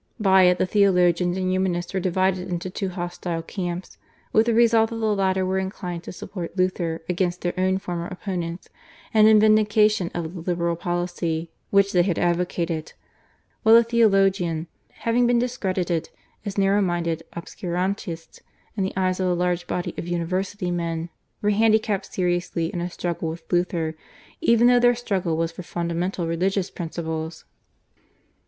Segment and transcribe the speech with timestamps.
[0.19, 3.99] By it the Theologians and Humanists were divided into two hostile camps,
[4.33, 8.07] with the result that the latter were inclined to support Luther against their own former
[8.07, 8.67] opponents
[9.13, 12.93] and in vindication of the liberal policy which they had advocated;
[13.61, 16.09] while the Theologian, having been discredited
[16.45, 18.39] as narrow minded obscurantists
[18.75, 21.11] in the eyes of a large body of university men,
[21.43, 23.93] were handicapped seriously in a struggle with Luther
[24.41, 27.45] even though their struggle was for fundamental religious principles.